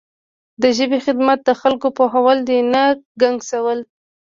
[0.61, 2.83] د ژبې خدمت د خلکو پوهول دي نه
[3.21, 3.79] ګنګسول.